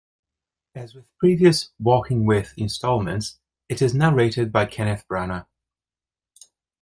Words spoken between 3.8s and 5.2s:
is narrated by Kenneth